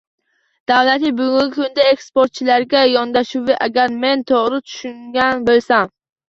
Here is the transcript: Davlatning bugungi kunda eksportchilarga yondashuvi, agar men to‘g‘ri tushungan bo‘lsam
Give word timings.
Davlatning 0.69 1.11
bugungi 1.17 1.53
kunda 1.57 1.85
eksportchilarga 1.89 2.81
yondashuvi, 2.93 3.55
agar 3.67 3.95
men 4.05 4.25
to‘g‘ri 4.33 4.63
tushungan 4.71 5.47
bo‘lsam 5.53 5.95